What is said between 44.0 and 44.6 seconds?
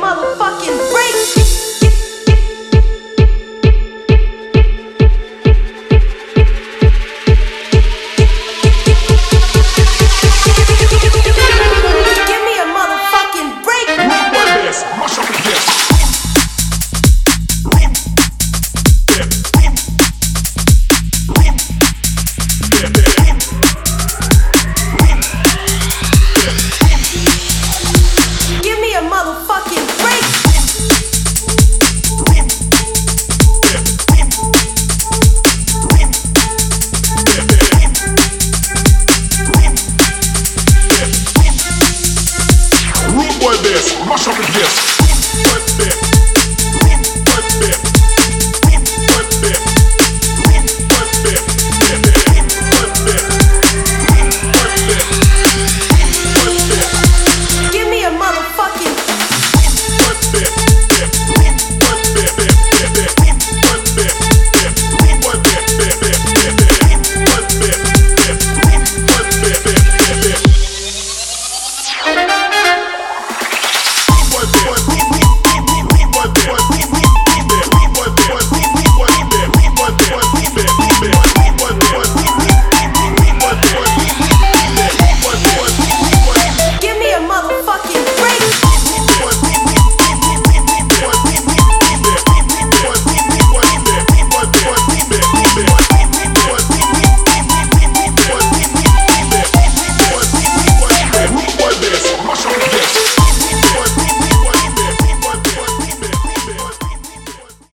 mash up with